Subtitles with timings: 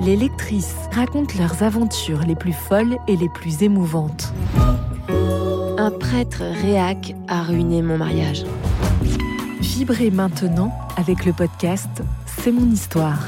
[0.00, 4.32] Les lectrices racontent leurs aventures les plus folles et les plus émouvantes.
[5.78, 8.44] Un prêtre réac a ruiné mon mariage.
[9.60, 13.20] Vibrez maintenant avec le podcast C'est mon histoire.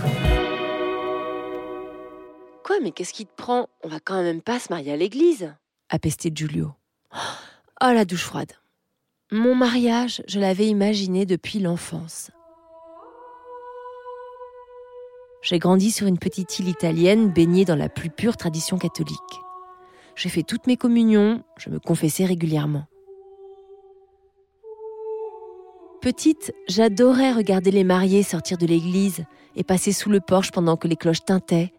[2.64, 3.68] Quoi, mais qu'est-ce qui te prend?
[3.84, 5.52] On va quand même pas se marier à l'église
[5.90, 6.72] a pesté Giulio.
[7.82, 8.52] Oh, la douche froide.
[9.32, 12.30] Mon mariage, je l'avais imaginé depuis l'enfance.
[15.42, 19.16] J'ai grandi sur une petite île italienne baignée dans la plus pure tradition catholique.
[20.14, 22.84] J'ai fait toutes mes communions, je me confessais régulièrement.
[26.02, 29.24] Petite, j'adorais regarder les mariés sortir de l'église
[29.56, 31.72] et passer sous le porche pendant que les cloches tintaient.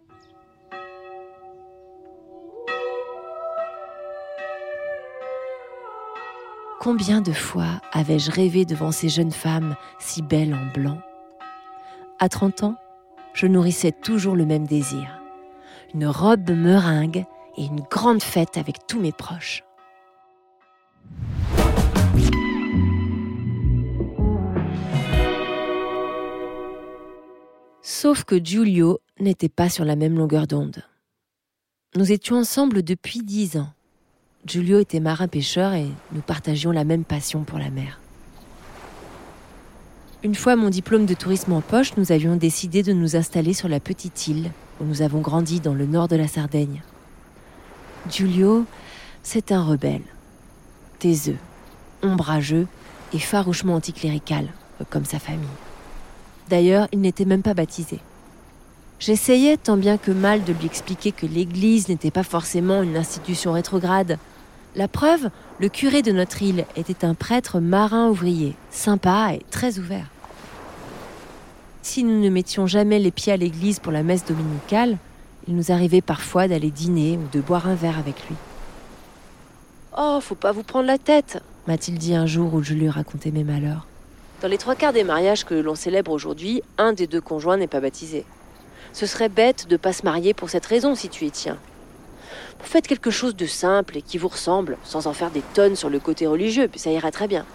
[6.80, 10.98] Combien de fois avais-je rêvé devant ces jeunes femmes si belles en blanc?
[12.18, 12.76] À 30 ans,
[13.34, 15.22] je nourrissais toujours le même désir.
[15.94, 17.26] Une robe meringue
[17.58, 19.64] et une grande fête avec tous mes proches.
[27.82, 30.84] Sauf que Giulio n'était pas sur la même longueur d'onde.
[31.96, 33.70] Nous étions ensemble depuis dix ans.
[34.46, 38.00] Giulio était marin-pêcheur et nous partagions la même passion pour la mer.
[40.24, 43.68] Une fois mon diplôme de tourisme en poche, nous avions décidé de nous installer sur
[43.68, 46.84] la petite île où nous avons grandi dans le nord de la Sardaigne.
[48.08, 48.66] Giulio,
[49.24, 50.04] c'est un rebelle,
[51.00, 51.38] taiseux,
[52.04, 52.68] ombrageux
[53.14, 54.48] et farouchement anticlérical,
[54.92, 55.48] comme sa famille.
[56.50, 58.00] D'ailleurs, il n'était même pas baptisé.
[59.00, 63.54] J'essayais tant bien que mal de lui expliquer que l'Église n'était pas forcément une institution
[63.54, 64.20] rétrograde.
[64.76, 69.80] La preuve, le curé de notre île était un prêtre marin ouvrier, sympa et très
[69.80, 70.08] ouvert.
[71.82, 74.98] Si nous ne mettions jamais les pieds à l'église pour la messe dominicale,
[75.48, 78.36] il nous arrivait parfois d'aller dîner ou de boire un verre avec lui.
[79.98, 83.32] Oh, faut pas vous prendre la tête, m'a-t-il dit un jour où je lui racontais
[83.32, 83.88] mes malheurs.
[84.42, 87.68] Dans les trois quarts des mariages que l'on célèbre aujourd'hui, un des deux conjoints n'est
[87.68, 88.24] pas baptisé.
[88.94, 91.58] Ce serait bête de pas se marier pour cette raison si tu y tiens.
[92.60, 95.90] Faites quelque chose de simple et qui vous ressemble, sans en faire des tonnes sur
[95.90, 97.46] le côté religieux, puis ça ira très bien.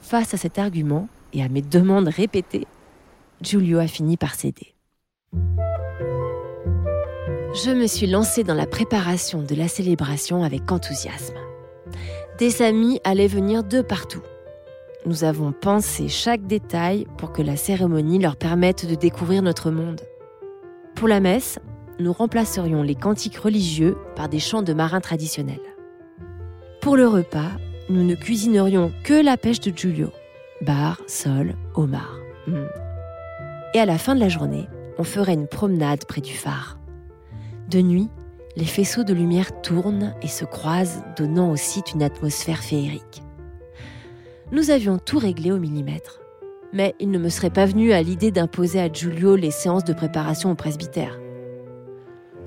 [0.00, 2.66] Face à cet argument et à mes demandes répétées,
[3.40, 4.74] Giulio a fini par céder.
[7.54, 11.36] Je me suis lancée dans la préparation de la célébration avec enthousiasme.
[12.38, 14.22] Des amis allaient venir de partout.
[15.06, 20.00] Nous avons pensé chaque détail pour que la cérémonie leur permette de découvrir notre monde.
[20.94, 21.58] Pour la messe,
[21.98, 25.58] nous remplacerions les cantiques religieux par des chants de marins traditionnels.
[26.80, 27.50] Pour le repas,
[27.88, 30.10] nous ne cuisinerions que la pêche de Giulio.
[30.60, 32.18] Bar, sol, homard.
[32.46, 32.66] Hmm.
[33.74, 34.68] Et à la fin de la journée,
[34.98, 36.78] on ferait une promenade près du phare.
[37.68, 38.08] De nuit,
[38.56, 43.22] les faisceaux de lumière tournent et se croisent, donnant au site une atmosphère féerique.
[44.50, 46.20] Nous avions tout réglé au millimètre.
[46.72, 49.92] Mais il ne me serait pas venu à l'idée d'imposer à Giulio les séances de
[49.92, 51.18] préparation au presbytère.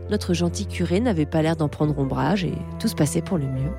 [0.09, 3.45] Notre gentil curé n'avait pas l'air d'en prendre ombrage et tout se passait pour le
[3.45, 3.71] mieux.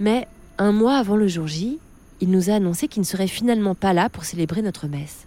[0.00, 0.26] Mais
[0.58, 1.78] un mois avant le jour J,
[2.20, 5.26] il nous a annoncé qu'il ne serait finalement pas là pour célébrer notre messe.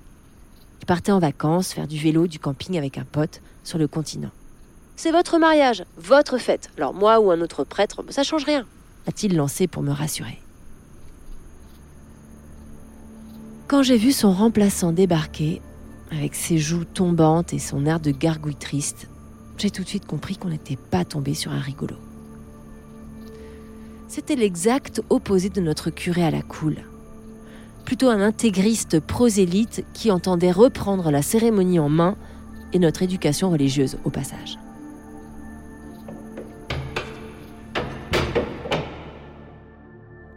[0.81, 4.31] Il partait en vacances, faire du vélo, du camping avec un pote sur le continent.
[4.95, 6.69] C'est votre mariage, votre fête.
[6.77, 8.65] Alors moi ou un autre prêtre, ça change rien,
[9.07, 10.39] a-t-il lancé pour me rassurer.
[13.67, 15.61] Quand j'ai vu son remplaçant débarquer,
[16.11, 19.09] avec ses joues tombantes et son air de gargouille triste,
[19.57, 21.95] j'ai tout de suite compris qu'on n'était pas tombé sur un rigolo.
[24.07, 26.77] C'était l'exact opposé de notre curé à la coule.
[27.85, 32.15] Plutôt un intégriste prosélyte qui entendait reprendre la cérémonie en main
[32.73, 34.57] et notre éducation religieuse au passage.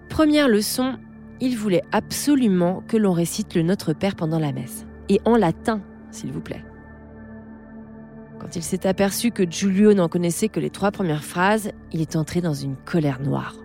[0.09, 0.97] Première leçon,
[1.41, 5.81] il voulait absolument que l'on récite le Notre Père pendant la messe, et en latin,
[6.10, 6.64] s'il vous plaît.
[8.40, 12.16] Quand il s'est aperçu que Giulio n'en connaissait que les trois premières phrases, il est
[12.16, 13.56] entré dans une colère noire.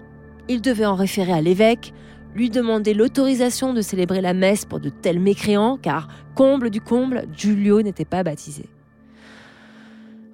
[0.49, 1.93] Il devait en référer à l'évêque,
[2.35, 7.23] lui demander l'autorisation de célébrer la messe pour de tels mécréants, car, comble du comble,
[7.35, 8.69] Giulio n'était pas baptisé.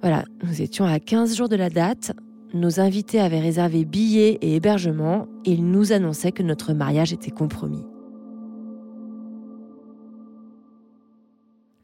[0.02, 2.12] Voilà, nous étions à 15 jours de la date,
[2.52, 7.30] nos invités avaient réservé billets et hébergement, et ils nous annonçaient que notre mariage était
[7.30, 7.86] compromis.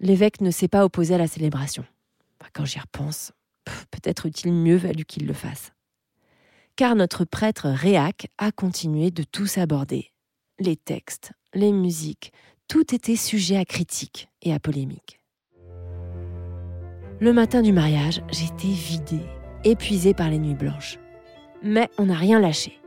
[0.01, 1.85] L'évêque ne s'est pas opposé à la célébration.
[2.55, 3.33] Quand j'y repense,
[3.91, 5.73] peut-être eût-il mieux valu qu'il le fasse.
[6.75, 10.11] Car notre prêtre Réac a continué de tout s'aborder.
[10.59, 12.33] Les textes, les musiques,
[12.67, 15.21] tout était sujet à critique et à polémique.
[17.21, 19.27] Le matin du mariage, j'étais vidée,
[19.65, 20.99] épuisée par les nuits blanches.
[21.63, 22.81] Mais on n'a rien lâché.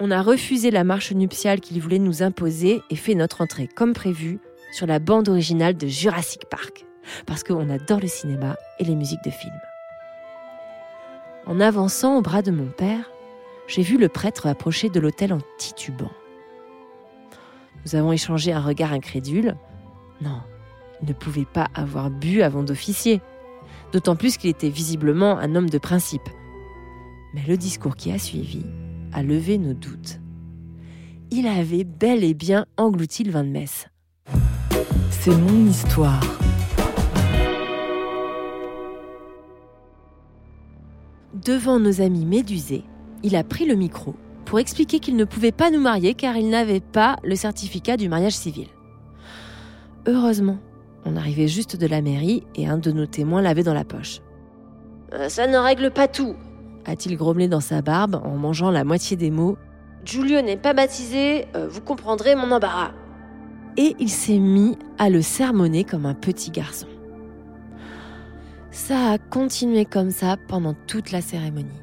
[0.00, 3.92] On a refusé la marche nuptiale qu'il voulait nous imposer et fait notre entrée comme
[3.92, 4.40] prévu
[4.72, 6.84] sur la bande originale de Jurassic Park
[7.26, 9.60] parce qu'on adore le cinéma et les musiques de films.
[11.46, 13.10] En avançant au bras de mon père,
[13.66, 16.10] j'ai vu le prêtre approcher de l'hôtel en titubant.
[17.84, 19.56] Nous avons échangé un regard incrédule.
[20.20, 20.42] Non,
[21.00, 23.20] il ne pouvait pas avoir bu avant d'officier,
[23.92, 26.28] d'autant plus qu'il était visiblement un homme de principe.
[27.34, 28.64] Mais le discours qui a suivi
[29.12, 30.20] a levé nos doutes.
[31.30, 33.88] Il avait bel et bien englouti le vin de messe.
[35.10, 36.20] C'est mon histoire.
[41.48, 42.84] devant nos amis médusés,
[43.22, 44.14] il a pris le micro
[44.44, 48.10] pour expliquer qu'il ne pouvait pas nous marier car il n'avait pas le certificat du
[48.10, 48.66] mariage civil.
[50.06, 50.58] Heureusement,
[51.06, 54.20] on arrivait juste de la mairie et un de nos témoins l'avait dans la poche.
[55.14, 56.34] Euh, ça ne règle pas tout,
[56.84, 59.56] a-t-il grommelé dans sa barbe en mangeant la moitié des mots.
[60.04, 62.92] Julio n'est pas baptisé, euh, vous comprendrez mon embarras.
[63.80, 66.88] Et il s'est mis à le sermonner comme un petit garçon.
[68.72, 71.80] Ça a continué comme ça pendant toute la cérémonie.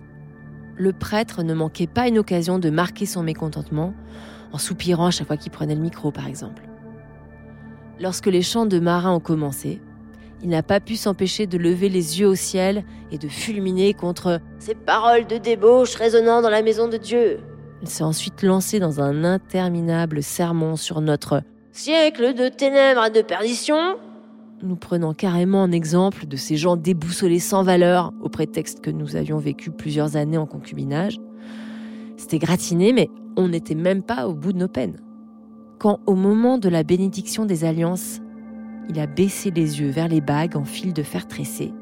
[0.75, 3.93] Le prêtre ne manquait pas une occasion de marquer son mécontentement
[4.51, 6.63] en soupirant à chaque fois qu'il prenait le micro, par exemple.
[8.01, 9.81] Lorsque les chants de marins ont commencé,
[10.43, 14.41] il n'a pas pu s'empêcher de lever les yeux au ciel et de fulminer contre
[14.59, 17.39] ces paroles de débauche résonnant dans la maison de Dieu.
[17.81, 21.41] Il s'est ensuite lancé dans un interminable sermon sur notre
[21.75, 23.97] siècle de ténèbres et de perdition,
[24.63, 29.17] nous prenant carrément en exemple de ces gens déboussolés sans valeur au prétexte que nous
[29.17, 31.19] avions vécu plusieurs années en concubinage.
[32.15, 35.01] C'était gratiné, mais on n'était même pas au bout de nos peines.
[35.77, 38.21] Quand, au moment de la bénédiction des alliances,
[38.87, 41.73] il a baissé les yeux vers les bagues en fil de fer tressé.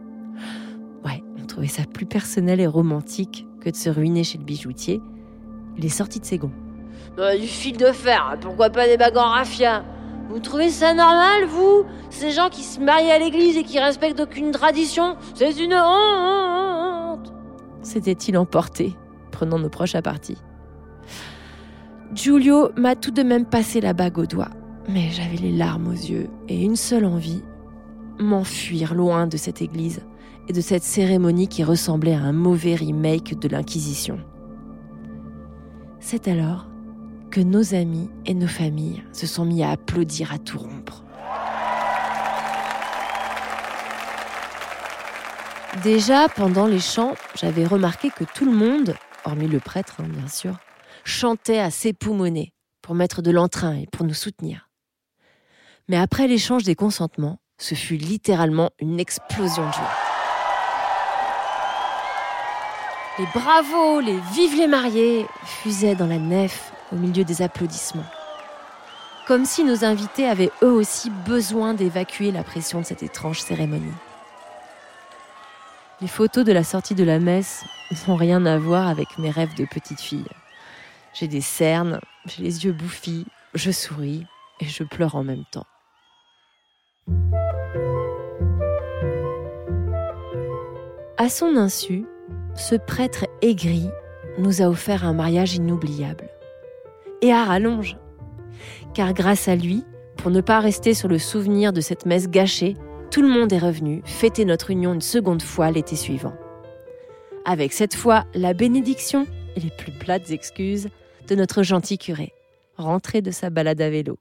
[1.05, 5.01] Ouais, on trouvait ça plus personnel et romantique que de se ruiner chez le bijoutier.
[5.77, 6.62] Il est sorti de ses gonds.
[7.17, 9.83] Du fil de fer, pourquoi pas des bagues en raffia
[10.33, 11.83] vous trouvez ça normal, vous?
[12.09, 17.31] Ces gens qui se marient à l'église et qui respectent aucune tradition C'est une honte!
[17.83, 18.95] S'était-il emporté,
[19.31, 20.37] prenant nos proches à partie.
[22.15, 24.49] Giulio m'a tout de même passé la bague au doigt,
[24.89, 27.43] mais j'avais les larmes aux yeux et une seule envie
[28.17, 30.01] m'enfuir loin de cette église
[30.47, 34.19] et de cette cérémonie qui ressemblait à un mauvais remake de l'Inquisition.
[35.99, 36.67] C'est alors
[37.33, 41.03] que nos amis et nos familles se sont mis à applaudir à tout rompre.
[45.81, 48.93] Déjà, pendant les chants, j'avais remarqué que tout le monde,
[49.25, 50.59] hormis le prêtre hein, bien sûr,
[51.05, 54.69] chantait à s'époumoner pour mettre de l'entrain et pour nous soutenir.
[55.89, 59.91] Mais après l'échange des consentements, ce fut littéralement une explosion de joie.
[63.17, 68.05] Les bravos, les vives les mariés fusaient dans la nef au milieu des applaudissements.
[69.27, 73.93] Comme si nos invités avaient eux aussi besoin d'évacuer la pression de cette étrange cérémonie.
[76.01, 77.63] Les photos de la sortie de la messe
[78.07, 80.27] n'ont rien à voir avec mes rêves de petite fille.
[81.13, 84.25] J'ai des cernes, j'ai les yeux bouffis, je souris
[84.59, 85.67] et je pleure en même temps.
[91.17, 92.05] À son insu,
[92.55, 93.87] ce prêtre aigri
[94.37, 96.32] nous a offert un mariage inoubliable.
[97.23, 97.95] Et à rallonge.
[98.93, 99.85] Car grâce à lui,
[100.17, 102.75] pour ne pas rester sur le souvenir de cette messe gâchée,
[103.11, 106.33] tout le monde est revenu fêter notre union une seconde fois l'été suivant.
[107.45, 109.25] Avec cette fois la bénédiction
[109.55, 110.89] et les plus plates excuses
[111.29, 112.33] de notre gentil curé,
[112.75, 114.19] rentré de sa balade à vélo.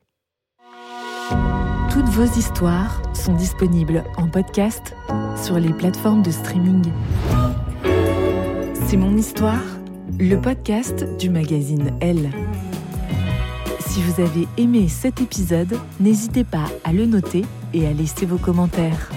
[1.90, 4.94] Toutes vos histoires sont disponibles en podcast
[5.42, 6.84] sur les plateformes de streaming.
[8.86, 9.64] C'est mon histoire,
[10.20, 12.30] le podcast du magazine Elle.
[13.92, 17.44] Si vous avez aimé cet épisode, n'hésitez pas à le noter
[17.74, 19.10] et à laisser vos commentaires.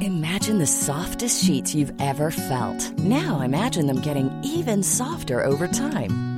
[0.00, 2.96] Imagine the softest sheets you've ever felt.
[3.00, 6.37] Now imagine them getting even softer over time.